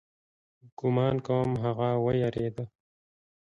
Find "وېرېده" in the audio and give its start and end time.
2.05-2.65